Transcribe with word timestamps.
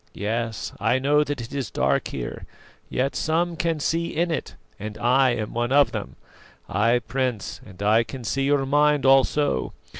Yes, 0.15 0.73
I 0.79 0.97
know 0.97 1.23
that 1.23 1.41
it 1.41 1.53
is 1.53 1.69
dark 1.69 2.07
here, 2.07 2.47
yet 2.89 3.15
some 3.15 3.55
can 3.55 3.79
see 3.79 4.15
in 4.15 4.31
it, 4.31 4.55
and 4.79 4.97
I 4.97 5.29
am 5.35 5.53
one 5.53 5.71
of 5.71 5.91
them. 5.91 6.15
Ay, 6.67 7.01
Prince, 7.07 7.61
and 7.67 7.83
I 7.83 8.03
can 8.03 8.23
see 8.23 8.45
your 8.45 8.65
mind 8.65 9.05
also. 9.05 9.73